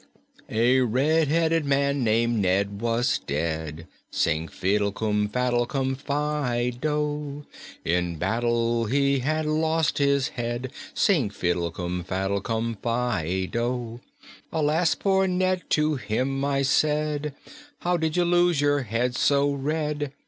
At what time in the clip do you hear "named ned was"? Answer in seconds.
2.03-3.19